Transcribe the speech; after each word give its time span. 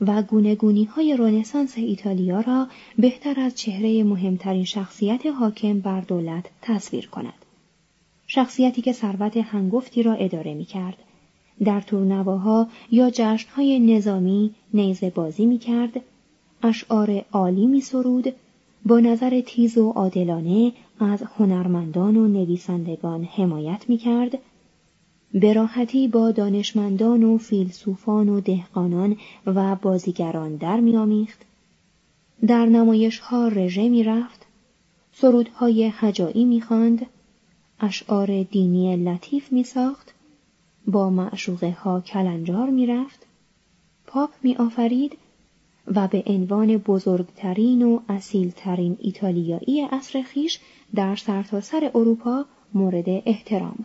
و 0.00 0.22
گونگونی 0.22 0.84
های 0.84 1.16
رونسانس 1.16 1.78
ایتالیا 1.78 2.40
را 2.40 2.66
بهتر 2.98 3.40
از 3.40 3.54
چهره 3.54 4.04
مهمترین 4.04 4.64
شخصیت 4.64 5.26
حاکم 5.26 5.80
بر 5.80 6.00
دولت 6.00 6.44
تصویر 6.62 7.08
کند. 7.08 7.44
شخصیتی 8.26 8.82
که 8.82 8.92
ثروت 8.92 9.36
هنگفتی 9.36 10.02
را 10.02 10.12
اداره 10.12 10.54
می 10.54 10.64
کرد. 10.64 10.96
در 11.64 11.80
تورنواها 11.80 12.68
یا 12.90 13.10
جشنهای 13.10 13.80
نظامی 13.80 14.54
نیزه 14.74 15.10
بازی 15.10 15.46
می 15.46 15.58
کرد. 15.58 16.00
اشعار 16.62 17.24
عالی 17.32 17.66
می 17.66 17.80
سرود. 17.80 18.32
با 18.86 19.00
نظر 19.00 19.40
تیز 19.40 19.78
و 19.78 19.90
عادلانه 19.90 20.72
از 21.00 21.22
هنرمندان 21.22 22.16
و 22.16 22.28
نویسندگان 22.28 23.24
حمایت 23.24 23.84
می 23.88 23.98
کرد. 23.98 24.38
به 25.34 25.52
راحتی 25.52 26.08
با 26.08 26.30
دانشمندان 26.30 27.24
و 27.24 27.38
فیلسوفان 27.38 28.28
و 28.28 28.40
دهقانان 28.40 29.16
و 29.46 29.76
بازیگران 29.76 30.56
در 30.56 30.80
میآمیخت. 30.80 31.40
در 32.46 32.66
نمایش 32.66 33.18
ها 33.18 33.48
رژه 33.48 33.88
می 33.88 34.02
رفت 34.02 34.46
سرودهای 35.12 35.92
هجایی 35.94 36.44
می 36.44 36.60
خاند، 36.60 37.06
اشعار 37.80 38.42
دینی 38.42 38.96
لطیف 38.96 39.52
می 39.52 39.64
ساخت 39.64 40.14
با 40.86 41.10
معشوقه 41.10 41.70
ها 41.70 42.00
کلنجار 42.00 42.70
می 42.70 42.86
رفت 42.86 43.26
پاپ 44.06 44.30
می 44.42 44.56
آفرید 44.56 45.18
و 45.86 46.08
به 46.08 46.22
عنوان 46.26 46.76
بزرگترین 46.76 47.82
و 47.82 48.00
اصیلترین 48.08 48.96
ایتالیایی 49.00 49.82
اصر 49.90 50.22
خیش 50.22 50.60
در 50.94 51.16
سرتاسر 51.16 51.90
اروپا 51.94 52.44
مورد 52.74 53.04
احترام 53.08 53.84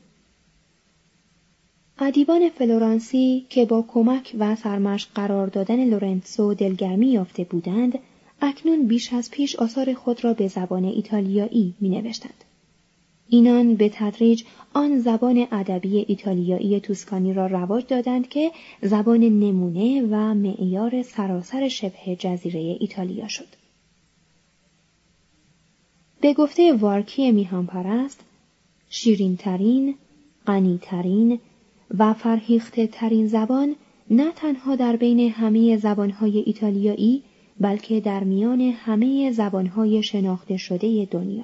ادیبان 2.03 2.49
فلورانسی 2.49 3.45
که 3.49 3.65
با 3.65 3.85
کمک 3.87 4.35
و 4.39 4.55
سرمشق 4.55 5.09
قرار 5.15 5.47
دادن 5.47 5.85
لورنسو 5.85 6.53
دلگرمی 6.53 7.07
یافته 7.07 7.43
بودند 7.43 7.99
اکنون 8.41 8.87
بیش 8.87 9.13
از 9.13 9.31
پیش 9.31 9.55
آثار 9.55 9.93
خود 9.93 10.23
را 10.23 10.33
به 10.33 10.47
زبان 10.47 10.85
ایتالیایی 10.85 11.73
می 11.79 11.89
نوشتند. 11.89 12.43
اینان 13.29 13.75
به 13.75 13.89
تدریج 13.93 14.43
آن 14.73 14.99
زبان 14.99 15.47
ادبی 15.51 16.05
ایتالیایی 16.07 16.79
توسکانی 16.79 17.33
را 17.33 17.45
رواج 17.47 17.85
دادند 17.87 18.29
که 18.29 18.51
زبان 18.81 19.19
نمونه 19.19 20.01
و 20.01 20.33
معیار 20.33 21.03
سراسر 21.03 21.67
شبه 21.67 22.15
جزیره 22.19 22.77
ایتالیا 22.79 23.27
شد. 23.27 23.47
به 26.21 26.33
گفته 26.33 26.73
وارکی 26.73 27.31
میهان 27.31 27.65
پرست 27.65 28.19
شیرینترین، 28.89 29.95
غنیترین 30.47 31.39
و 31.97 32.13
فرهیخته 32.13 32.87
ترین 32.87 33.27
زبان 33.27 33.75
نه 34.09 34.31
تنها 34.31 34.75
در 34.75 34.95
بین 34.95 35.19
همه 35.19 35.77
زبانهای 35.77 36.37
ایتالیایی 36.37 37.23
بلکه 37.59 37.99
در 37.99 38.23
میان 38.23 38.61
همه 38.61 39.31
زبانهای 39.31 40.03
شناخته 40.03 40.57
شده 40.57 41.07
دنیا. 41.11 41.43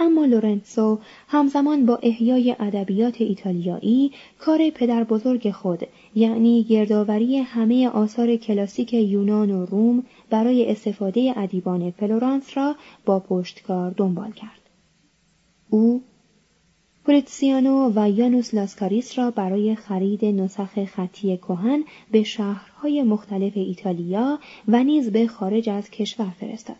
اما 0.00 0.24
لورنسو 0.24 0.98
همزمان 1.28 1.86
با 1.86 1.96
احیای 1.96 2.56
ادبیات 2.58 3.20
ایتالیایی 3.20 4.12
کار 4.38 4.70
پدر 4.70 5.04
بزرگ 5.04 5.50
خود 5.50 5.80
یعنی 6.14 6.62
گردآوری 6.62 7.38
همه 7.38 7.88
آثار 7.88 8.36
کلاسیک 8.36 8.94
یونان 8.94 9.50
و 9.50 9.66
روم 9.66 10.02
برای 10.30 10.70
استفاده 10.70 11.34
ادیبان 11.36 11.90
فلورانس 11.90 12.56
را 12.56 12.76
با 13.04 13.20
پشتکار 13.20 13.90
دنبال 13.90 14.30
کرد. 14.30 14.60
او 15.70 16.02
پولیتسیانو 17.06 17.92
و 17.94 18.10
یانوس 18.10 18.54
لاسکاریس 18.54 19.18
را 19.18 19.30
برای 19.30 19.74
خرید 19.74 20.24
نسخ 20.24 20.84
خطی 20.84 21.36
کهن 21.36 21.84
به 22.10 22.22
شهرهای 22.22 23.02
مختلف 23.02 23.52
ایتالیا 23.56 24.38
و 24.68 24.84
نیز 24.84 25.12
به 25.12 25.26
خارج 25.26 25.68
از 25.70 25.90
کشور 25.90 26.30
فرستاد. 26.40 26.76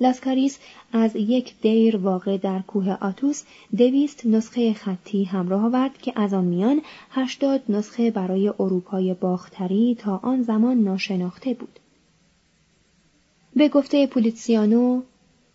لاسکاریس 0.00 0.58
از 0.92 1.16
یک 1.16 1.54
دیر 1.60 1.96
واقع 1.96 2.36
در 2.36 2.62
کوه 2.62 2.90
آتوس 3.00 3.44
دویست 3.76 4.26
نسخه 4.26 4.72
خطی 4.72 5.24
همراه 5.24 5.64
آورد 5.64 5.98
که 5.98 6.12
از 6.16 6.34
آن 6.34 6.44
میان 6.44 6.82
هشتاد 7.10 7.62
نسخه 7.68 8.10
برای 8.10 8.48
اروپای 8.48 9.14
باختری 9.14 9.96
تا 9.98 10.20
آن 10.22 10.42
زمان 10.42 10.76
ناشناخته 10.76 11.54
بود. 11.54 11.80
به 13.56 13.68
گفته 13.68 14.06
پولیتسیانو 14.06 15.02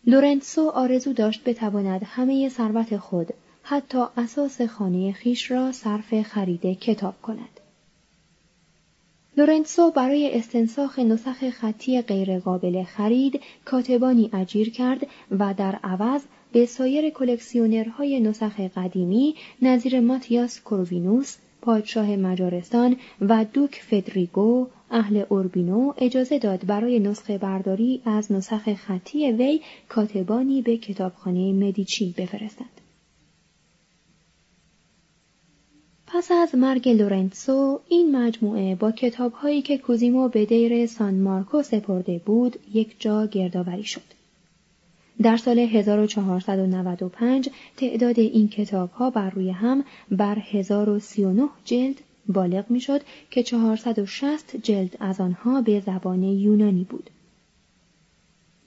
لورنسو 0.06 0.70
آرزو 0.70 1.14
داشت 1.14 1.44
بتواند 1.44 2.02
همه 2.06 2.50
ثروت 2.50 2.98
خود 2.98 3.28
حتی 3.64 4.04
اثاث 4.18 4.62
خانه 4.62 5.12
خویش 5.12 5.52
را 5.52 5.72
صرف 5.72 6.22
خرید 6.22 6.80
کتاب 6.80 7.22
کند. 7.22 7.60
لورنسو 9.38 9.92
برای 9.92 10.38
استنساخ 10.38 11.00
نسخ 11.00 11.50
خطی 11.50 12.02
غیرقابل 12.02 12.84
خرید 12.84 13.42
کاتبانی 13.66 14.30
اجیر 14.34 14.70
کرد 14.70 15.08
و 15.40 15.54
در 15.54 15.80
عوض 15.84 16.22
به 16.52 16.66
سایر 16.66 17.10
کلکسیونرهای 17.10 18.20
نسخ 18.20 18.60
قدیمی 18.60 19.36
نظیر 19.62 20.00
ماتیاس 20.00 20.62
کوروینوس 20.62 21.38
پادشاه 21.62 22.16
مجارستان 22.16 22.98
و 23.22 23.46
دوک 23.54 23.82
فدریگو 23.90 24.68
اهل 24.92 25.24
اوربینو 25.30 25.94
اجازه 25.98 26.40
داد 26.40 26.66
برای 26.66 27.00
نسخه 27.00 27.38
برداری 27.38 28.02
از 28.06 28.32
نسخ 28.32 28.74
خطی 28.74 29.32
وی 29.32 29.62
کاتبانی 29.90 30.62
به 30.62 30.78
کتابخانه 30.78 31.54
مدیچی 31.54 32.16
بفرستند. 32.18 32.82
پس 36.08 36.32
از 36.32 36.56
مرگ 36.56 36.90
لورنسو 36.90 37.80
این 37.90 38.16
مجموعه 38.16 38.76
با 38.76 38.92
کتابهایی 38.92 39.62
که 39.62 39.78
کوزیمو 39.78 40.28
به 40.28 40.46
دیر 40.46 40.86
سان 40.86 41.14
مارکو 41.14 41.64
سپرده 41.64 42.22
بود 42.26 42.60
یک 42.74 42.96
جا 43.00 43.26
گردآوری 43.26 43.84
شد. 43.84 44.22
در 45.22 45.38
سال 45.38 45.60
1495 45.60 47.50
تعداد 47.78 48.20
این 48.20 48.48
کتابها 48.48 49.10
بر 49.10 49.30
روی 49.30 49.50
هم 49.50 49.84
بر 50.12 50.38
1039 50.40 51.50
جلد 51.66 52.02
بالغ 52.28 52.66
می 52.70 52.80
شد 52.80 53.02
که 53.32 53.44
460 53.44 54.56
جلد 54.56 54.98
از 55.00 55.22
آنها 55.22 55.62
به 55.62 55.80
زبان 55.80 56.24
یونانی 56.24 56.84
بود. 56.84 57.10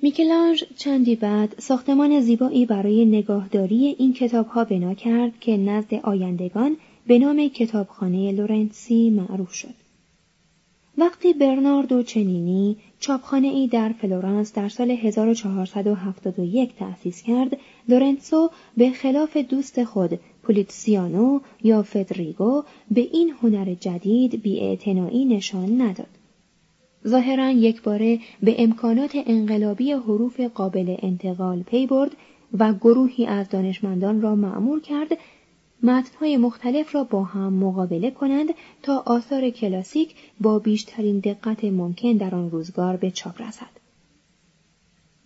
میکلانژ 0.03 0.65
چندی 0.77 1.17
بعد 1.17 1.55
ساختمان 1.59 2.21
زیبایی 2.21 2.67
برای 2.67 3.05
نگاهداری 3.05 3.97
این 3.99 4.13
کتابها 4.13 4.65
بنا 4.65 4.95
کرد 4.95 5.41
که 5.41 5.57
نزد 5.57 5.95
آیندگان 5.95 6.77
به 7.07 7.19
نام 7.19 7.49
کتابخانه 7.49 8.33
لورنسی 8.33 9.11
معروف 9.11 9.53
شد. 9.55 9.75
وقتی 10.99 11.33
برناردو 11.33 12.03
چنینی 12.03 12.77
چاپخانه 13.01 13.49
ای 13.49 13.67
در 13.69 13.89
فلورانس 13.89 14.53
در 14.53 14.69
سال 14.69 14.91
1471 14.91 16.77
تأسیس 16.77 17.23
کرد، 17.23 17.57
لورنسو 17.89 18.51
به 18.77 18.91
خلاف 18.91 19.37
دوست 19.37 19.85
خود 19.85 20.21
پولیتسیانو 20.45 21.41
یا 21.63 21.83
فدریگو 21.83 22.63
به 22.91 23.01
این 23.01 23.35
هنر 23.43 23.75
جدید 23.75 24.43
بیاعتنایی 24.43 25.25
نشان 25.25 25.81
نداد. 25.83 26.15
ظاهرا 27.09 27.51
یک 27.51 27.83
باره 27.83 28.19
به 28.43 28.63
امکانات 28.63 29.13
انقلابی 29.27 29.93
حروف 29.93 30.41
قابل 30.41 30.97
انتقال 30.99 31.63
پی 31.63 31.87
برد 31.87 32.11
و 32.59 32.75
گروهی 32.75 33.27
از 33.27 33.49
دانشمندان 33.49 34.21
را 34.21 34.35
معمور 34.35 34.81
کرد 34.81 35.09
متنهای 35.83 36.37
مختلف 36.37 36.95
را 36.95 37.05
با 37.05 37.25
هم 37.25 37.53
مقابله 37.53 38.11
کنند 38.11 38.49
تا 38.83 39.03
آثار 39.07 39.51
کلاسیک 39.51 40.15
با 40.41 40.59
بیشترین 40.59 41.19
دقت 41.19 41.65
ممکن 41.65 42.13
در 42.13 42.35
آن 42.35 42.51
روزگار 42.51 42.97
به 42.97 43.11
چاپ 43.11 43.43
رسد. 43.43 43.75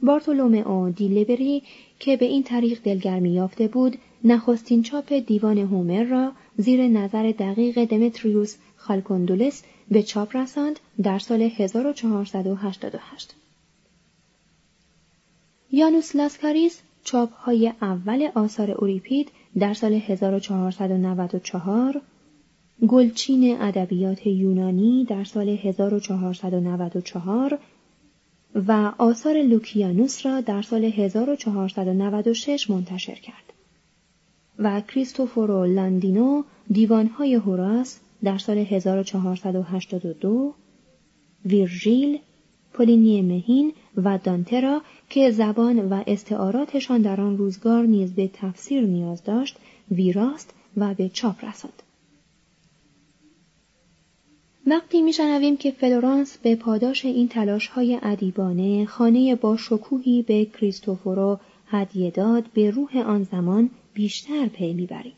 بارتولومئو 0.02 0.90
دیلبری 0.90 1.62
که 1.98 2.16
به 2.16 2.24
این 2.24 2.42
طریق 2.42 2.82
دلگرمی 2.82 3.30
یافته 3.30 3.68
بود 3.68 3.96
نخستین 4.24 4.82
چاپ 4.82 5.12
دیوان 5.12 5.58
هومر 5.58 6.04
را 6.04 6.32
زیر 6.56 6.88
نظر 6.88 7.32
دقیق 7.32 7.84
دمتریوس 7.84 8.56
خالکوندولس 8.76 9.62
به 9.90 10.02
چاپ 10.02 10.36
رساند 10.36 10.80
در 11.02 11.18
سال 11.18 11.42
1488. 11.42 13.34
یانوس 15.72 16.16
لاسکاریس 16.16 16.80
چاپ 17.04 17.32
های 17.32 17.72
اول 17.82 18.28
آثار 18.34 18.70
اوریپید 18.70 19.30
در 19.58 19.74
سال 19.74 19.92
1494 19.92 22.00
گلچین 22.88 23.62
ادبیات 23.62 24.26
یونانی 24.26 25.04
در 25.04 25.24
سال 25.24 25.48
1494 25.48 27.58
و 28.54 28.92
آثار 28.98 29.42
لوکیانوس 29.42 30.26
را 30.26 30.40
در 30.40 30.62
سال 30.62 30.84
1496 30.84 32.70
منتشر 32.70 33.14
کرد 33.14 33.47
و 34.58 34.80
کریستوفورو 34.80 35.64
لاندینو 35.64 36.42
دیوانهای 36.70 37.34
هوراس 37.34 38.00
در 38.24 38.38
سال 38.38 38.58
1482 38.58 40.54
ویرژیل 41.44 42.18
پولینی 42.72 43.22
مهین 43.22 43.72
و 43.96 44.18
دانته 44.18 44.60
را 44.60 44.82
که 45.10 45.30
زبان 45.30 45.88
و 45.88 46.02
استعاراتشان 46.06 47.02
در 47.02 47.20
آن 47.20 47.38
روزگار 47.38 47.84
نیز 47.84 48.14
به 48.14 48.30
تفسیر 48.32 48.86
نیاز 48.86 49.24
داشت 49.24 49.56
ویراست 49.90 50.54
و 50.76 50.94
به 50.94 51.08
چاپ 51.08 51.44
رساند. 51.44 51.82
وقتی 54.66 55.02
میشنویم 55.02 55.56
که 55.56 55.70
فلورانس 55.70 56.38
به 56.38 56.56
پاداش 56.56 57.04
این 57.04 57.28
تلاش 57.28 57.66
های 57.66 57.98
ادیبانه 58.02 58.86
خانه 58.86 59.34
با 59.34 59.56
شکوهی 59.56 60.22
به 60.22 60.44
کریستوفورو 60.44 61.38
هدیه 61.66 62.10
داد 62.10 62.44
به 62.54 62.70
روح 62.70 62.96
آن 62.96 63.22
زمان 63.22 63.70
بیشتر 63.98 64.46
پی 64.46 64.72
می‌بریم 64.72 65.12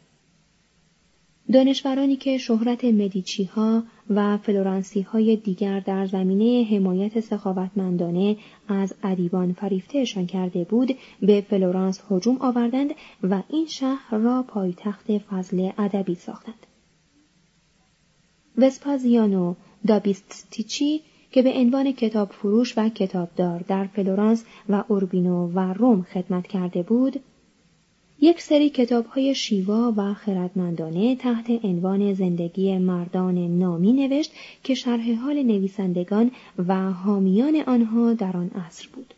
دانشورانی 1.52 2.16
که 2.16 2.38
شهرت 2.38 2.84
مدیچی 2.84 3.44
ها 3.44 3.82
و 4.10 4.36
فلورانسی 4.36 5.00
های 5.00 5.36
دیگر 5.36 5.80
در 5.80 6.06
زمینه 6.06 6.68
حمایت 6.70 7.20
سخاوتمندانه 7.20 8.36
از 8.68 8.94
ادیبان 9.02 9.52
فریفتهشان 9.52 10.26
کرده 10.26 10.64
بود 10.64 10.96
به 11.20 11.40
فلورانس 11.40 12.00
هجوم 12.10 12.36
آوردند 12.40 12.90
و 13.22 13.42
این 13.48 13.66
شهر 13.66 14.16
را 14.16 14.44
پایتخت 14.48 15.18
فضل 15.18 15.70
ادبی 15.78 16.14
ساختند. 16.14 16.66
وسپازیانو 18.58 19.54
دا 19.86 19.99
بیستیچی 19.99 21.00
که 21.32 21.42
به 21.42 21.52
عنوان 21.52 21.92
کتاب 21.92 22.28
فروش 22.30 22.78
و 22.78 22.88
کتابدار 22.88 23.64
در 23.68 23.86
فلورانس 23.86 24.44
و 24.68 24.84
اوربینو 24.88 25.46
و 25.46 25.72
روم 25.72 26.02
خدمت 26.02 26.46
کرده 26.46 26.82
بود، 26.82 27.20
یک 28.22 28.40
سری 28.42 28.70
کتاب 28.70 29.06
های 29.06 29.34
شیوا 29.34 29.94
و 29.96 30.14
خردمندانه 30.14 31.16
تحت 31.16 31.64
عنوان 31.64 32.14
زندگی 32.14 32.78
مردان 32.78 33.58
نامی 33.58 33.92
نوشت 33.92 34.32
که 34.64 34.74
شرح 34.74 35.12
حال 35.12 35.42
نویسندگان 35.42 36.30
و 36.68 36.92
حامیان 36.92 37.56
آنها 37.66 38.14
در 38.14 38.36
آن 38.36 38.50
عصر 38.66 38.88
بود. 38.92 39.14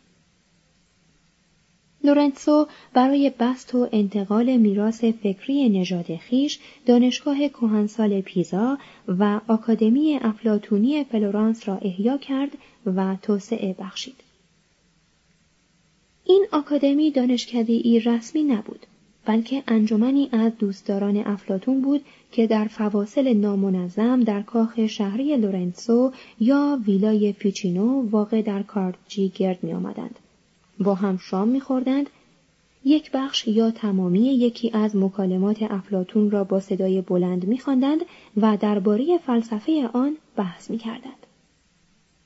لورنسو 2.03 2.67
برای 2.93 3.31
بسط 3.39 3.75
و 3.75 3.89
انتقال 3.91 4.57
میراث 4.57 5.03
فکری 5.03 5.69
نژاد 5.69 6.15
خویش 6.15 6.59
دانشگاه 6.85 7.47
کهنسال 7.47 8.21
پیزا 8.21 8.77
و 9.07 9.39
آکادمی 9.47 10.19
افلاتونی 10.21 11.03
فلورانس 11.03 11.67
را 11.69 11.77
احیا 11.77 12.17
کرد 12.17 12.51
و 12.85 13.15
توسعه 13.21 13.75
بخشید. 13.79 14.15
این 16.25 16.45
آکادمی 16.51 17.11
دانشکده 17.11 17.73
ای 17.73 17.99
رسمی 17.99 18.43
نبود 18.43 18.85
بلکه 19.25 19.63
انجمنی 19.67 20.29
از 20.31 20.51
دوستداران 20.59 21.17
افلاتون 21.17 21.81
بود 21.81 22.01
که 22.31 22.47
در 22.47 22.65
فواصل 22.65 23.33
نامنظم 23.33 24.23
در 24.23 24.41
کاخ 24.41 24.87
شهری 24.87 25.37
لورنسو 25.37 26.11
یا 26.39 26.79
ویلای 26.85 27.33
فیچینو 27.33 28.09
واقع 28.09 28.41
در 28.41 28.63
کارجی 28.63 29.31
گرد 29.35 29.63
می 29.63 29.73
آمدند. 29.73 30.19
با 30.79 30.95
هم 30.95 31.17
شام 31.17 31.47
می 31.47 31.61
خوردند. 31.61 32.09
یک 32.85 33.11
بخش 33.11 33.47
یا 33.47 33.71
تمامی 33.71 34.19
یکی 34.19 34.71
از 34.73 34.95
مکالمات 34.95 35.63
افلاتون 35.63 36.31
را 36.31 36.43
با 36.43 36.59
صدای 36.59 37.01
بلند 37.01 37.47
می 37.47 37.59
و 38.37 38.57
درباره 38.57 39.17
فلسفه 39.17 39.89
آن 39.93 40.17
بحث 40.35 40.71
می 40.71 40.77
کردند. 40.77 41.32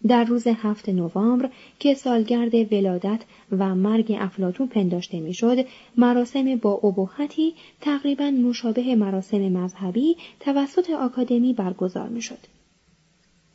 در 0.08 0.24
روز 0.24 0.48
هفت 0.48 0.90
نوامبر 0.90 1.50
که 1.80 1.94
سالگرد 1.94 2.74
ولادت 2.74 3.22
و 3.52 3.76
مرگ 3.76 4.18
افلاتون 4.20 4.68
پنداشته 4.68 5.20
می‌شد 5.20 5.66
مراسم 5.98 6.56
با 6.56 6.72
ابهتی 6.72 7.54
تقریبا 7.82 8.32
مشابه 8.32 8.96
مراسم 8.96 9.38
مذهبی 9.38 10.18
توسط 10.40 10.90
آکادمی 10.90 11.54
برگزار 11.54 12.10
می‌شد. 12.10 12.40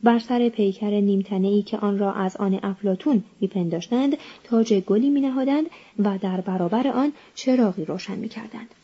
بر 0.03 0.19
سر 0.19 0.49
پیکر 0.49 0.91
نیمتنهای 0.91 1.63
که 1.63 1.79
آن 1.79 1.99
را 1.99 2.13
از 2.13 2.37
آن 2.37 2.61
افلاتون 2.63 3.25
میپنداشتند 3.41 4.17
تاج 4.45 4.75
گلی 4.75 5.11
مینهادند 5.11 5.67
و 5.99 6.19
در 6.19 6.41
برابر 6.41 6.89
آن 6.89 7.13
چراغی 7.35 7.85
روشن 7.85 8.17
می‌کردند. 8.17 8.75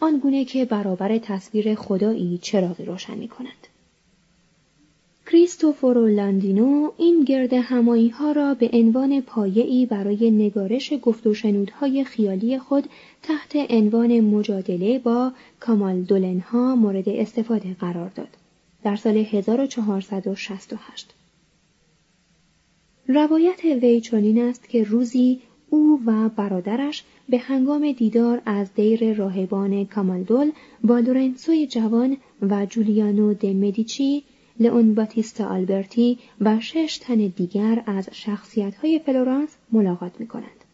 آنگونه 0.00 0.44
که 0.44 0.64
برابر 0.64 1.18
تصویر 1.18 1.74
خدایی 1.74 2.38
چراغی 2.42 2.84
روشن 2.84 3.18
می‌کنند 3.18 3.67
کریستوفورو 5.30 6.06
لاندینو 6.06 6.90
این 6.96 7.24
گرد 7.24 7.52
همایی 7.52 8.08
ها 8.08 8.32
را 8.32 8.54
به 8.54 8.70
عنوان 8.72 9.20
پایه‌ای 9.20 9.86
برای 9.86 10.30
نگارش 10.30 10.92
گفت 11.02 11.26
و 11.26 11.34
شنودهای 11.34 12.04
خیالی 12.04 12.58
خود 12.58 12.84
تحت 13.22 13.56
عنوان 13.70 14.20
مجادله 14.20 14.98
با 14.98 15.32
کامال 15.60 16.02
دولنها 16.02 16.76
مورد 16.76 17.08
استفاده 17.08 17.76
قرار 17.80 18.08
داد. 18.08 18.28
در 18.82 18.96
سال 18.96 19.16
1468 19.16 21.14
روایت 23.08 23.64
وی 23.64 24.00
چنین 24.00 24.42
است 24.42 24.68
که 24.68 24.84
روزی 24.84 25.40
او 25.70 26.00
و 26.06 26.28
برادرش 26.28 27.04
به 27.28 27.38
هنگام 27.38 27.92
دیدار 27.92 28.42
از 28.46 28.74
دیر 28.74 29.14
راهبان 29.14 29.84
کامالدول 29.84 30.50
با 30.84 30.98
لورنسوی 30.98 31.66
جوان 31.66 32.16
و 32.42 32.66
جولیانو 32.66 33.34
د 33.34 33.46
مدیچی 33.46 34.24
لئون 34.60 34.94
باتیستا 34.94 35.46
آلبرتی 35.46 36.18
و 36.40 36.60
شش 36.60 36.98
تن 37.02 37.16
دیگر 37.16 37.82
از 37.86 38.08
شخصیت‌های 38.12 38.98
فلورانس 38.98 39.56
ملاقات 39.72 40.12
می‌کنند. 40.18 40.64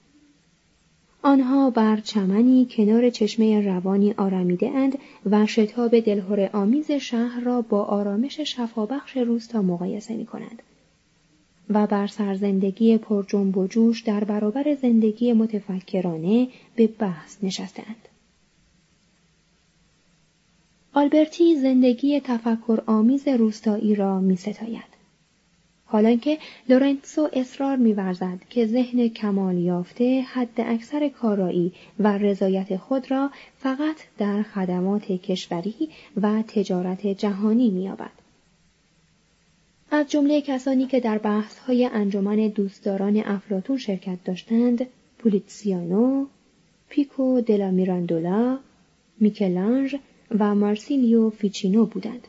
آنها 1.23 1.71
بر 1.71 1.97
چمنی 1.97 2.67
کنار 2.71 3.11
چشمه 3.11 3.61
روانی 3.61 4.13
آرمیده 4.13 4.71
اند 4.71 4.99
و 5.27 5.47
شتاب 5.47 6.01
دلهره 6.01 6.51
آمیز 6.53 6.91
شهر 6.91 7.41
را 7.41 7.63
با 7.63 7.83
آرامش 7.83 8.41
شفابخش 8.41 9.17
روستا 9.17 9.63
مقایسه 9.63 10.17
می 10.17 10.27
کنند. 10.27 10.63
و 11.71 11.87
بر 11.87 12.07
سرزندگی 12.07 12.99
پر 12.99 13.25
جنب 13.29 13.59
و 13.59 13.67
جوش 13.67 14.01
در 14.03 14.25
برابر 14.25 14.75
زندگی 14.75 15.33
متفکرانه 15.33 16.49
به 16.77 16.87
بحث 16.87 17.37
نشستند. 17.43 18.09
آلبرتی 20.97 21.57
زندگی 21.57 22.21
تفکر 22.21 22.83
آمیز 22.87 23.29
روستایی 23.29 23.95
را 23.95 24.21
می 24.21 24.37
ستاید. 24.37 24.95
حالانکه 25.85 26.39
لورنسو 26.69 27.29
اصرار 27.33 27.77
می‌ورزد 27.77 28.39
که 28.51 28.67
ذهن 28.67 29.09
کمال 29.09 29.59
یافته 29.59 30.21
حد 30.21 30.61
اکثر 30.61 31.09
کارایی 31.09 31.73
و 31.99 32.19
رضایت 32.19 32.77
خود 32.77 33.11
را 33.11 33.31
فقط 33.59 33.97
در 34.19 34.43
خدمات 34.43 35.13
کشوری 35.13 35.89
و 36.23 36.43
تجارت 36.43 37.07
جهانی 37.07 37.71
می‌یابد. 37.71 38.11
از 39.91 40.11
جمله 40.11 40.41
کسانی 40.41 40.87
که 40.87 41.01
در 41.01 41.19
بحث‌های 41.19 41.85
انجمن 41.87 42.49
دوستداران 42.49 43.17
افلاتون 43.17 43.79
شرکت 43.79 44.25
داشتند، 44.25 44.87
پولیتسیانو، 45.19 46.27
پیکو 46.89 47.41
دلا 47.41 47.71
میراندولا، 47.71 48.59
میکلانج 49.21 49.97
و 50.31 50.55
مارسیلیو 50.55 51.31
فیچینو 51.31 51.87
بودند. 51.87 52.29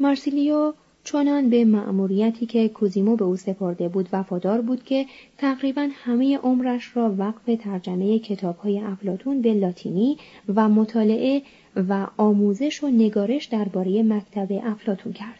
مارسیلیو 0.00 0.72
چنان 1.04 1.50
به 1.50 1.64
مأموریتی 1.64 2.46
که 2.46 2.68
کوزیمو 2.68 3.16
به 3.16 3.24
او 3.24 3.36
سپرده 3.36 3.88
بود 3.88 4.08
وفادار 4.12 4.60
بود 4.60 4.84
که 4.84 5.06
تقریبا 5.38 5.88
همه 5.92 6.38
عمرش 6.38 6.96
را 6.96 7.14
وقف 7.18 7.50
ترجمه 7.64 8.18
کتابهای 8.18 8.80
افلاتون 8.80 9.42
به 9.42 9.54
لاتینی 9.54 10.16
و 10.54 10.68
مطالعه 10.68 11.42
و 11.76 12.06
آموزش 12.16 12.84
و 12.84 12.88
نگارش 12.88 13.44
درباره 13.44 14.02
مکتب 14.02 14.48
افلاتون 14.64 15.12
کرد. 15.12 15.38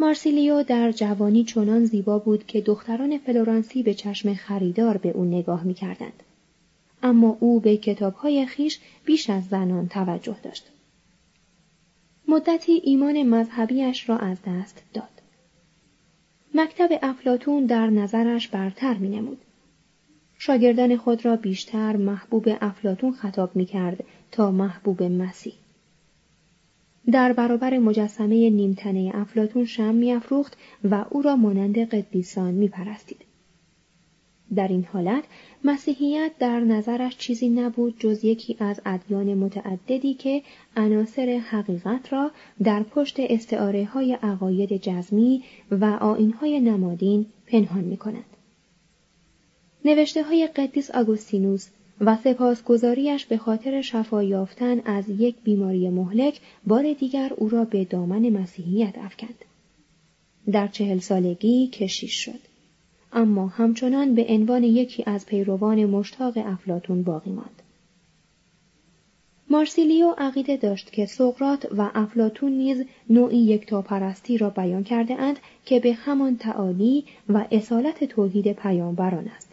مارسیلیو 0.00 0.62
در 0.62 0.92
جوانی 0.92 1.44
چنان 1.44 1.84
زیبا 1.84 2.18
بود 2.18 2.46
که 2.46 2.60
دختران 2.60 3.18
فلورانسی 3.18 3.82
به 3.82 3.94
چشم 3.94 4.34
خریدار 4.34 4.96
به 4.96 5.10
او 5.10 5.24
نگاه 5.24 5.64
می 5.64 5.74
کردند. 5.74 6.22
اما 7.02 7.36
او 7.40 7.60
به 7.60 7.76
کتابهای 7.76 8.46
خیش 8.46 8.78
بیش 9.04 9.30
از 9.30 9.44
زنان 9.46 9.88
توجه 9.88 10.36
داشت. 10.42 10.66
مدتی 12.28 12.72
ایمان 12.84 13.22
مذهبیش 13.22 14.08
را 14.08 14.18
از 14.18 14.38
دست 14.46 14.82
داد. 14.94 15.22
مکتب 16.54 16.98
افلاتون 17.02 17.66
در 17.66 17.90
نظرش 17.90 18.48
برتر 18.48 18.94
می 18.94 19.08
نمود. 19.08 19.38
شاگردان 20.38 20.96
خود 20.96 21.24
را 21.24 21.36
بیشتر 21.36 21.96
محبوب 21.96 22.48
افلاتون 22.60 23.12
خطاب 23.12 23.56
می 23.56 23.66
کرد 23.66 24.04
تا 24.30 24.50
محبوب 24.50 25.02
مسیح. 25.02 25.54
در 27.12 27.32
برابر 27.32 27.78
مجسمه 27.78 28.50
نیمتنه 28.50 29.10
افلاتون 29.14 29.64
شم 29.64 29.94
میافروخت 29.94 30.56
و 30.84 31.04
او 31.10 31.22
را 31.22 31.36
مانند 31.36 31.78
قدیسان 31.78 32.54
می 32.54 32.68
پرستید. 32.68 33.27
در 34.54 34.68
این 34.68 34.84
حالت 34.92 35.24
مسیحیت 35.64 36.32
در 36.38 36.60
نظرش 36.60 37.16
چیزی 37.16 37.48
نبود 37.48 37.94
جز 37.98 38.24
یکی 38.24 38.56
از 38.60 38.80
ادیان 38.86 39.34
متعددی 39.34 40.14
که 40.14 40.42
عناصر 40.76 41.40
حقیقت 41.50 42.12
را 42.12 42.30
در 42.62 42.82
پشت 42.82 43.16
استعاره 43.18 43.84
های 43.84 44.12
عقاید 44.12 44.82
جزمی 44.82 45.42
و 45.70 45.84
آین 45.84 46.32
های 46.32 46.60
نمادین 46.60 47.26
پنهان 47.46 47.84
می 47.84 47.96
کند. 47.96 48.24
نوشته 49.84 50.22
های 50.22 50.46
قدیس 50.46 50.90
آگوستینوس 50.90 51.68
و 52.00 52.16
سپاسگزاریش 52.16 53.26
به 53.26 53.36
خاطر 53.36 53.80
شفا 53.80 54.22
یافتن 54.22 54.80
از 54.80 55.04
یک 55.08 55.34
بیماری 55.44 55.88
مهلک 55.88 56.40
بار 56.66 56.92
دیگر 56.92 57.32
او 57.36 57.48
را 57.48 57.64
به 57.64 57.84
دامن 57.84 58.28
مسیحیت 58.28 58.98
افکند. 58.98 59.44
در 60.52 60.68
چهل 60.68 60.98
سالگی 60.98 61.66
کشیش 61.66 62.24
شد. 62.24 62.47
اما 63.12 63.46
همچنان 63.46 64.14
به 64.14 64.26
عنوان 64.28 64.64
یکی 64.64 65.04
از 65.06 65.26
پیروان 65.26 65.84
مشتاق 65.84 66.32
افلاتون 66.36 67.02
باقی 67.02 67.30
ماند. 67.30 67.62
مارسیلیو 69.50 70.14
عقیده 70.18 70.56
داشت 70.56 70.92
که 70.92 71.06
سقرات 71.06 71.68
و 71.72 71.90
افلاتون 71.94 72.52
نیز 72.52 72.84
نوعی 73.10 73.38
یکتاپرستی 73.38 74.38
را 74.38 74.50
بیان 74.50 74.84
کرده 74.84 75.14
اند 75.14 75.38
که 75.64 75.80
به 75.80 75.92
همان 75.92 76.36
تعالی 76.36 77.04
و 77.28 77.44
اصالت 77.50 78.04
توحید 78.04 78.52
پیامبران 78.52 79.28
است. 79.28 79.52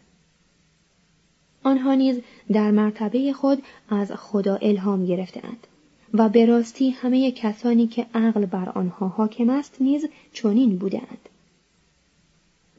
آنها 1.64 1.94
نیز 1.94 2.22
در 2.52 2.72
مرتبه 2.72 3.34
خود 3.34 3.64
از 3.90 4.12
خدا 4.12 4.56
الهام 4.56 5.06
گرفتهاند 5.06 5.68
و 6.14 6.30
به 6.30 6.46
راستی 6.46 6.90
همه 6.90 7.32
کسانی 7.32 7.88
که 7.88 8.06
عقل 8.14 8.46
بر 8.46 8.70
آنها 8.70 9.08
حاکم 9.08 9.50
است 9.50 9.78
نیز 9.82 10.08
چنین 10.34 10.78
بودند. 10.78 11.30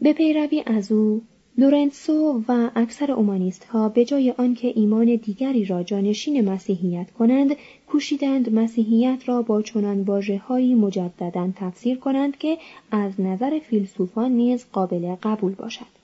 به 0.00 0.12
پیروی 0.12 0.62
از 0.66 0.92
او 0.92 1.22
لورنسو 1.58 2.42
و 2.48 2.70
اکثر 2.74 3.12
اومانیست 3.12 3.64
ها 3.64 3.88
به 3.88 4.04
جای 4.04 4.34
آنکه 4.38 4.72
ایمان 4.76 5.16
دیگری 5.16 5.64
را 5.64 5.82
جانشین 5.82 6.48
مسیحیت 6.48 7.10
کنند 7.10 7.56
کوشیدند 7.86 8.54
مسیحیت 8.54 9.22
را 9.26 9.42
با 9.42 9.62
چنان 9.62 10.02
واژههایی 10.02 10.74
مجددا 10.74 11.52
تفسیر 11.56 11.98
کنند 11.98 12.38
که 12.38 12.58
از 12.90 13.20
نظر 13.20 13.58
فیلسوفان 13.58 14.32
نیز 14.32 14.66
قابل 14.72 15.16
قبول 15.22 15.54
باشد. 15.54 15.96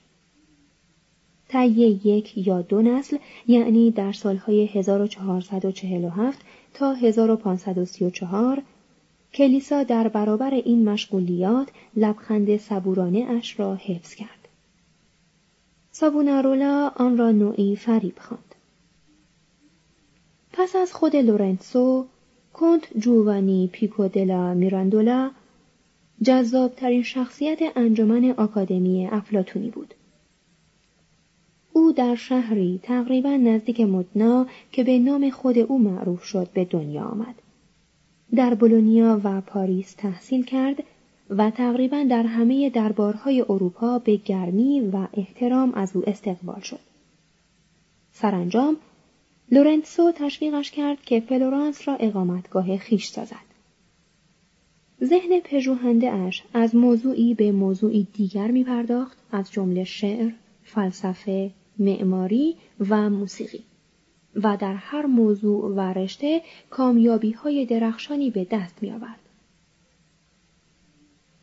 طی 1.49 1.67
یک 2.05 2.47
یا 2.47 2.61
دو 2.61 2.81
نسل 2.81 3.17
یعنی 3.47 3.91
در 3.91 4.11
سالهای 4.11 4.65
1447 4.65 6.45
تا 6.73 6.93
1534 6.93 8.61
کلیسا 9.33 9.83
در 9.83 10.07
برابر 10.07 10.53
این 10.53 10.89
مشغولیات 10.89 11.67
لبخند 11.95 12.57
صبورانه 12.57 13.25
اش 13.29 13.59
را 13.59 13.75
حفظ 13.75 14.15
کرد. 14.15 14.47
سابونارولا 15.91 16.91
آن 16.95 17.17
را 17.17 17.31
نوعی 17.31 17.75
فریب 17.75 18.19
خواند. 18.19 18.55
پس 20.53 20.75
از 20.75 20.93
خود 20.93 21.15
لورنسو، 21.15 22.05
کنت 22.53 22.97
جووانی 22.97 23.69
پیکو 23.71 24.07
دلا 24.07 24.53
میراندولا 24.53 25.31
جذابترین 26.21 27.03
شخصیت 27.03 27.59
انجمن 27.75 28.31
آکادمی 28.31 29.07
افلاتونی 29.07 29.69
بود. 29.69 29.93
او 31.73 31.91
در 31.91 32.15
شهری 32.15 32.79
تقریبا 32.83 33.29
نزدیک 33.29 33.81
مودنا 33.81 34.47
که 34.71 34.83
به 34.83 34.99
نام 34.99 35.29
خود 35.29 35.57
او 35.57 35.79
معروف 35.79 36.23
شد 36.23 36.49
به 36.53 36.65
دنیا 36.65 37.03
آمد. 37.03 37.35
در 38.35 38.53
بولونیا 38.53 39.21
و 39.23 39.41
پاریس 39.41 39.93
تحصیل 39.93 40.43
کرد 40.43 40.83
و 41.29 41.51
تقریبا 41.51 42.05
در 42.09 42.23
همه 42.23 42.69
دربارهای 42.69 43.41
اروپا 43.41 43.99
به 43.99 44.15
گرمی 44.15 44.81
و 44.81 45.07
احترام 45.13 45.73
از 45.73 45.95
او 45.95 46.09
استقبال 46.09 46.59
شد. 46.59 46.79
سرانجام 48.11 48.77
لورنسو 49.51 50.11
تشویقش 50.11 50.71
کرد 50.71 51.01
که 51.01 51.19
فلورانس 51.19 51.87
را 51.87 51.95
اقامتگاه 51.95 52.77
خویش 52.77 53.07
سازد. 53.07 53.53
ذهن 55.03 55.39
پژوهنده 55.43 56.11
اش 56.11 56.43
از 56.53 56.75
موضوعی 56.75 57.33
به 57.33 57.51
موضوعی 57.51 58.07
دیگر 58.13 58.51
می 58.51 58.63
پرداخت 58.63 59.17
از 59.31 59.51
جمله 59.51 59.83
شعر، 59.83 60.31
فلسفه، 60.63 61.51
معماری 61.79 62.55
و 62.89 63.09
موسیقی 63.09 63.63
و 64.35 64.57
در 64.57 64.73
هر 64.73 65.05
موضوع 65.05 65.75
و 65.75 65.79
رشته 65.79 66.41
کامیابی 66.69 67.31
های 67.31 67.65
درخشانی 67.65 68.29
به 68.29 68.47
دست 68.51 68.75
می 68.81 68.91
آورد. 68.91 69.19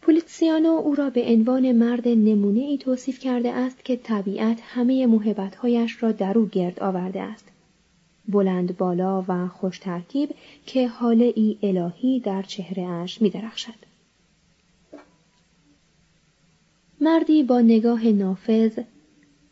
پولیتسیانو 0.03 0.69
او 0.69 0.95
را 0.95 1.11
به 1.11 1.27
عنوان 1.27 1.73
مرد 1.73 2.09
نمونه 2.09 2.61
ای 2.61 2.79
توصیف 2.79 3.19
کرده 3.19 3.53
است 3.53 3.85
که 3.85 3.97
طبیعت 3.97 4.61
همه 4.63 5.07
محبتهایش 5.07 6.03
را 6.03 6.13
در 6.13 6.39
او 6.39 6.47
گرد 6.47 6.81
آورده 6.81 7.21
است. 7.21 7.49
بلند 8.29 8.77
بالا 8.77 9.25
و 9.29 9.49
خوش 9.49 9.79
ترکیب 9.79 10.31
که 10.67 10.89
حاله 10.89 11.33
ای 11.37 11.59
الهی 11.63 12.21
در 12.21 12.43
چهره 12.43 12.83
اش 12.83 13.23
می 13.23 13.31
درخشد. 13.31 13.91
مردی 17.01 17.43
با 17.43 17.61
نگاه 17.61 18.07
نافذ، 18.07 18.79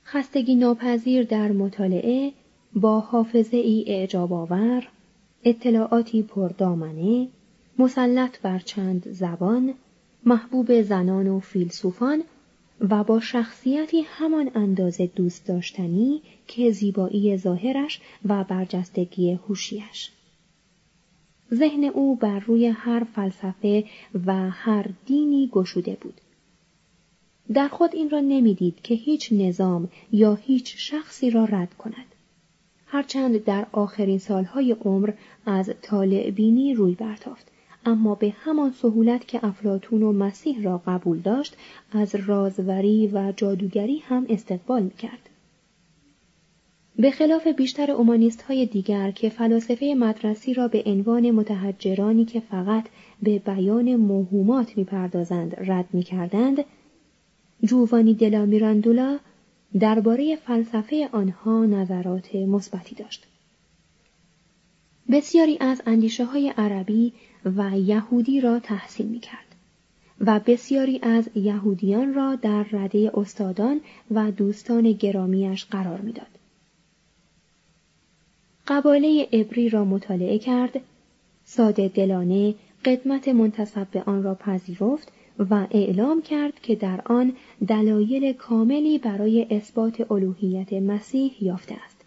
خستگی 0.04 0.54
ناپذیر 0.54 1.22
در 1.22 1.52
مطالعه، 1.52 2.32
با 2.80 3.00
حافظه 3.00 3.56
ای 3.56 3.84
اعجاب 3.86 4.32
آور، 4.32 4.88
اطلاعاتی 5.44 6.22
پردامنه، 6.22 7.28
مسلط 7.78 8.40
بر 8.40 8.58
چند 8.58 9.08
زبان، 9.12 9.74
محبوب 10.24 10.82
زنان 10.82 11.28
و 11.28 11.40
فیلسوفان 11.40 12.22
و 12.80 13.04
با 13.04 13.20
شخصیتی 13.20 14.00
همان 14.00 14.50
اندازه 14.54 15.06
دوست 15.06 15.46
داشتنی 15.46 16.22
که 16.46 16.70
زیبایی 16.70 17.36
ظاهرش 17.36 18.00
و 18.24 18.44
برجستگی 18.44 19.32
هوشیش. 19.32 20.10
ذهن 21.54 21.84
او 21.84 22.16
بر 22.16 22.38
روی 22.38 22.66
هر 22.66 23.04
فلسفه 23.14 23.84
و 24.26 24.50
هر 24.50 24.86
دینی 25.06 25.48
گشوده 25.52 25.96
بود. 26.00 26.20
در 27.54 27.68
خود 27.68 27.94
این 27.94 28.10
را 28.10 28.20
نمی‌دید 28.20 28.82
که 28.82 28.94
هیچ 28.94 29.32
نظام 29.32 29.88
یا 30.12 30.34
هیچ 30.34 30.74
شخصی 30.76 31.30
را 31.30 31.44
رد 31.44 31.74
کند. 31.74 32.14
هرچند 32.90 33.44
در 33.44 33.66
آخرین 33.72 34.18
سالهای 34.18 34.72
عمر 34.72 35.10
از 35.46 35.70
طالع 35.82 36.30
بینی 36.30 36.74
روی 36.74 36.94
برتافت 36.94 37.46
اما 37.86 38.14
به 38.14 38.34
همان 38.38 38.72
سهولت 38.72 39.28
که 39.28 39.44
افلاتون 39.44 40.02
و 40.02 40.12
مسیح 40.12 40.62
را 40.62 40.82
قبول 40.86 41.18
داشت 41.18 41.56
از 41.92 42.14
رازوری 42.14 43.10
و 43.12 43.32
جادوگری 43.36 43.98
هم 43.98 44.26
استقبال 44.28 44.88
کرد. 44.88 45.28
به 46.98 47.10
خلاف 47.10 47.46
بیشتر 47.46 47.90
اومانیست 47.90 48.42
های 48.42 48.66
دیگر 48.66 49.10
که 49.10 49.28
فلاسفه 49.28 49.94
مدرسی 49.98 50.54
را 50.54 50.68
به 50.68 50.82
عنوان 50.86 51.30
متحجرانی 51.30 52.24
که 52.24 52.40
فقط 52.40 52.84
به 53.22 53.38
بیان 53.38 53.96
موهومات 53.96 54.78
می‌پردازند 54.78 55.54
رد 55.70 55.86
می‌کردند 55.92 56.64
جووانی 57.62 58.14
دلا 58.14 58.46
میراندولا 58.46 59.18
درباره 59.80 60.36
فلسفه 60.36 61.08
آنها 61.12 61.66
نظرات 61.66 62.34
مثبتی 62.34 62.94
داشت 62.94 63.26
بسیاری 65.10 65.58
از 65.60 65.82
اندیشه 65.86 66.24
های 66.24 66.48
عربی 66.56 67.12
و 67.44 67.78
یهودی 67.78 68.40
را 68.40 68.58
تحسین 68.58 69.08
می 69.08 69.20
کرد 69.20 69.44
و 70.20 70.40
بسیاری 70.46 70.98
از 71.02 71.30
یهودیان 71.34 72.14
را 72.14 72.34
در 72.34 72.62
رده 72.62 73.10
استادان 73.14 73.80
و 74.10 74.30
دوستان 74.30 74.92
گرامیش 74.92 75.64
قرار 75.64 76.00
می‌داد. 76.00 76.26
قباله 78.66 79.28
ابری 79.32 79.68
را 79.68 79.84
مطالعه 79.84 80.38
کرد، 80.38 80.80
ساده 81.44 81.88
دلانه 81.88 82.54
قدمت 82.84 83.28
منتصب 83.28 83.86
به 83.90 84.02
آن 84.02 84.22
را 84.22 84.34
پذیرفت 84.34 85.12
و 85.38 85.66
اعلام 85.70 86.22
کرد 86.22 86.60
که 86.60 86.74
در 86.74 87.00
آن 87.04 87.32
دلایل 87.68 88.32
کاملی 88.32 88.98
برای 88.98 89.46
اثبات 89.50 90.10
الوهیت 90.12 90.72
مسیح 90.72 91.44
یافته 91.44 91.74
است. 91.84 92.04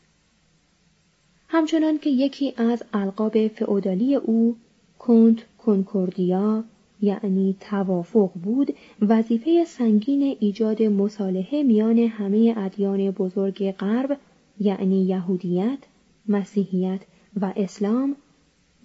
همچنان 1.47 1.97
که 1.97 2.09
یکی 2.09 2.53
از 2.57 2.83
القاب 2.93 3.47
فئودالی 3.47 4.15
او 4.15 4.57
کنت 4.99 5.37
کنکوردیا 5.57 6.63
یعنی 7.01 7.55
توافق 7.59 8.31
بود 8.43 8.75
وظیفه 9.01 9.63
سنگین 9.65 10.37
ایجاد 10.39 10.83
مصالحه 10.83 11.63
میان 11.63 11.99
همه 11.99 12.53
ادیان 12.57 13.11
بزرگ 13.11 13.71
غرب 13.71 14.17
یعنی 14.59 15.03
یهودیت، 15.03 15.79
مسیحیت 16.27 16.99
و 17.41 17.53
اسلام 17.55 18.15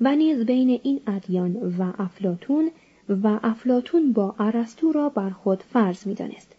و 0.01 0.17
نیز 0.17 0.39
بین 0.39 0.81
این 0.83 1.01
ادیان 1.07 1.57
و 1.79 1.93
افلاتون 1.99 2.71
و 3.09 3.41
افلاتون 3.43 4.13
با 4.13 4.35
ارسطو 4.39 4.93
را 4.93 5.09
بر 5.09 5.31
خود 5.31 5.63
فرض 5.63 6.07
می‌دانست. 6.07 6.53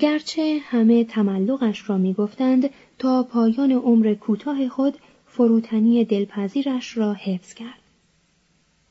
گرچه 0.00 0.58
همه 0.62 1.04
تملقش 1.04 1.90
را 1.90 1.98
می‌گفتند 1.98 2.70
تا 2.98 3.22
پایان 3.22 3.72
عمر 3.72 4.14
کوتاه 4.14 4.68
خود 4.68 4.94
فروتنی 5.26 6.04
دلپذیرش 6.04 6.96
را 6.96 7.12
حفظ 7.12 7.54
کرد. 7.54 7.78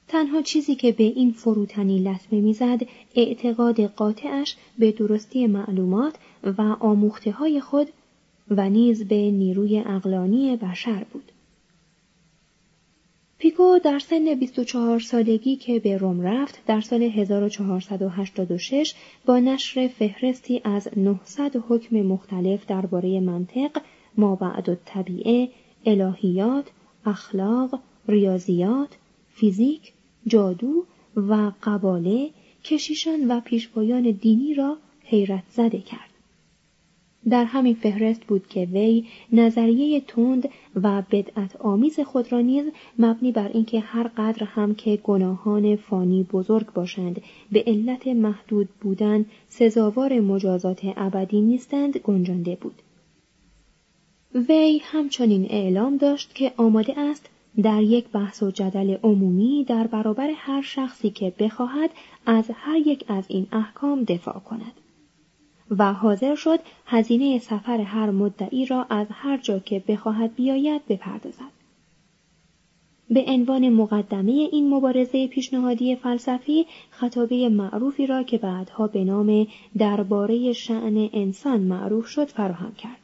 تنها 0.08 0.42
چیزی 0.42 0.76
که 0.76 0.92
به 0.92 1.04
این 1.04 1.32
فروتنی 1.32 2.00
لطمه 2.00 2.42
می‌زد 2.42 2.82
اعتقاد 3.16 3.82
قاطعش 3.82 4.56
به 4.80 4.92
درستی 4.92 5.48
معلومات 5.48 6.16
و 6.44 6.62
آموخته 6.80 7.32
های 7.32 7.62
خود 7.62 7.88
و 8.50 8.70
نیز 8.70 9.08
به 9.08 9.32
نیروی 9.32 9.80
اقلانی 9.80 10.56
بشر 10.56 11.06
بود. 11.14 11.32
پیکو 13.40 13.80
در 13.84 14.00
سن 14.00 14.36
24 14.36 15.00
سالگی 15.00 15.56
که 15.56 15.80
به 15.80 15.98
روم 15.98 16.22
رفت 16.22 16.66
در 16.66 16.82
سال 16.82 17.04
1486 17.04 18.94
با 19.26 19.40
نشر 19.40 19.88
فهرستی 19.88 20.62
از 20.64 20.90
900 20.98 21.56
حکم 21.70 22.02
مختلف 22.02 22.66
درباره 22.66 23.20
منطق، 23.20 23.82
ما 24.18 24.36
بعد 24.36 24.78
طبیعه، 24.86 25.50
الهیات، 25.86 26.66
اخلاق، 27.06 27.80
ریاضیات، 28.08 28.90
فیزیک، 29.34 29.94
جادو 30.28 30.86
و 31.16 31.52
قباله 31.64 32.30
کشیشان 32.64 33.32
و 33.32 33.40
پیشوایان 33.40 34.12
دینی 34.12 34.54
را 34.54 34.78
حیرت 35.04 35.44
زده 35.50 35.80
کرد. 35.80 36.07
در 37.30 37.44
همین 37.44 37.76
فهرست 37.76 38.26
بود 38.26 38.48
که 38.48 38.68
وی 38.72 39.06
نظریه 39.32 40.02
تند 40.02 40.50
و 40.76 41.04
بدعت 41.12 41.56
آمیز 41.56 42.00
خود 42.00 42.32
را 42.32 42.42
نیز 42.42 42.66
مبنی 43.00 43.32
بر 43.32 43.48
اینکه 43.48 43.80
هر 43.80 44.08
قدر 44.18 44.44
هم 44.44 44.76
که 44.76 45.00
گناهان 45.04 45.76
فانی 45.76 46.24
بزرگ 46.24 46.74
باشند 46.74 47.22
به 47.52 47.64
علت 47.68 48.08
محدود 48.08 48.70
بودن 48.82 49.26
سزاوار 49.50 50.20
مجازات 50.20 50.82
ابدی 50.98 51.42
نیستند 51.42 51.98
گنجانده 51.98 52.58
بود 52.62 52.82
وی 54.50 54.82
همچنین 54.84 55.48
اعلام 55.50 55.98
داشت 55.98 56.36
که 56.36 56.52
آماده 56.58 57.00
است 57.00 57.30
در 57.64 57.82
یک 57.82 58.08
بحث 58.08 58.44
و 58.44 58.52
جدل 58.52 58.98
عمومی 59.04 59.66
در 59.68 59.88
برابر 59.88 60.30
هر 60.36 60.62
شخصی 60.62 61.10
که 61.10 61.34
بخواهد 61.40 61.90
از 62.26 62.52
هر 62.54 62.78
یک 62.78 63.06
از 63.08 63.26
این 63.28 63.48
احکام 63.52 64.04
دفاع 64.04 64.40
کند. 64.40 64.87
و 65.72 65.94
حاضر 65.94 66.36
شد 66.36 66.60
هزینه 66.86 67.40
سفر 67.40 67.82
هر 67.82 68.12
مدعی 68.12 68.66
را 68.66 68.86
از 68.90 69.08
هر 69.12 69.38
جا 69.38 69.60
که 69.60 69.84
بخواهد 69.88 70.36
بیاید 70.36 70.82
بپردازد. 70.90 71.58
به 73.10 73.26
عنوان 73.28 73.70
مقدمه 73.70 74.32
این 74.32 74.74
مبارزه 74.74 75.28
پیشنهادی 75.28 75.96
فلسفی 75.96 76.66
خطابه 76.90 77.50
معروفی 77.50 78.08
را 78.08 78.24
که 78.24 78.38
بعدها 78.38 78.88
به 78.88 79.04
نام 79.04 79.48
درباره 79.78 80.54
شعن 80.54 81.10
انسان 81.14 81.62
معروف 81.62 82.08
شد 82.08 82.28
فراهم 82.28 82.72
کرد 82.74 83.00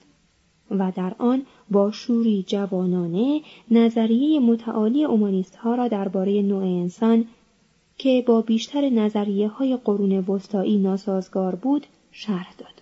و 0.71 0.91
در 0.95 1.15
آن 1.17 1.41
با 1.71 1.91
شوری 1.91 2.43
جوانانه 2.47 3.41
نظریه 3.71 4.39
متعالی 4.39 5.03
اومانیست 5.03 5.55
ها 5.55 5.75
را 5.75 5.87
درباره 5.87 6.41
نوع 6.41 6.63
انسان 6.63 7.25
که 7.97 8.23
با 8.27 8.41
بیشتر 8.41 8.89
نظریه 8.89 9.47
های 9.47 9.77
قرون 9.85 10.11
وسطایی 10.19 10.77
ناسازگار 10.77 11.55
بود 11.55 11.87
شرح 12.13 12.53
داد. 12.57 12.72